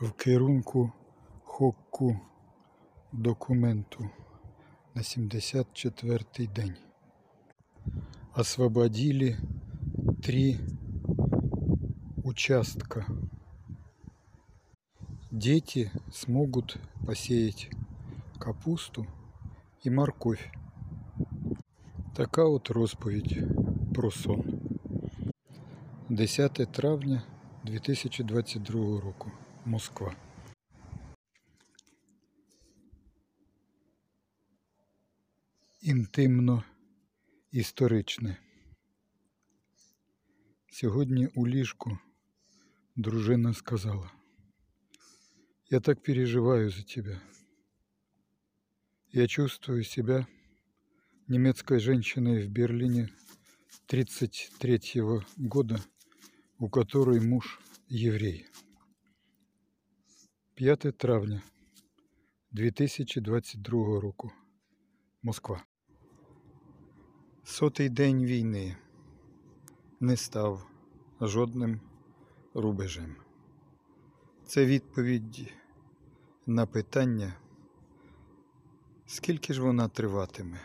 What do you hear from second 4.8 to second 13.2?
на 74-й день. Освободили три участка.